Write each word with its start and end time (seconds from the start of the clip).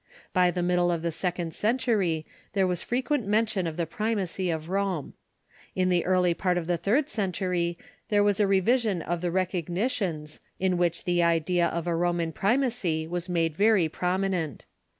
By 0.33 0.49
the 0.49 0.63
mid 0.63 0.77
dle 0.77 0.89
of 0.89 1.03
the 1.03 1.11
second 1.11 1.53
century 1.53 2.25
there 2.53 2.65
was 2.65 2.81
frequent 2.81 3.27
mention 3.27 3.67
of 3.67 3.77
the 3.77 3.85
})rimacy 3.85 4.51
of 4.51 4.67
Rome. 4.67 5.13
In 5.75 5.89
the 5.89 6.05
early 6.05 6.33
part 6.33 6.57
of 6.57 6.65
the 6.65 6.75
third 6.75 7.07
century 7.07 7.77
there 8.09 8.23
was 8.23 8.39
a 8.39 8.47
revision 8.47 9.03
of 9.03 9.21
the 9.21 9.29
Recognitions, 9.29 10.39
in 10.59 10.77
which 10.77 11.03
the 11.03 11.21
idea 11.21 11.67
of 11.67 11.85
a 11.85 11.95
Roman 11.95 12.31
primacy 12.31 13.05
was 13.05 13.29
made 13.29 13.55
very 13.55 13.87
prominent. 13.87 14.65